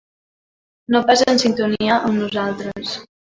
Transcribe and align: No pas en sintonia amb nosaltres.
No 0.95 1.01
pas 1.09 1.21
en 1.33 1.41
sintonia 1.43 1.99
amb 2.09 2.19
nosaltres. 2.23 2.97